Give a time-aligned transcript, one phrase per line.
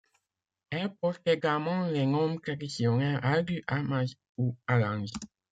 [0.71, 5.11] Elle porte également les noms traditionnels Haldus, Almaaz ou Al Anz.